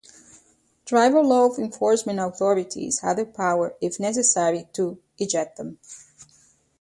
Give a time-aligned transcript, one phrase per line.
[0.83, 5.77] Tribal law enforcement authorities have the power if necessary, to eject them.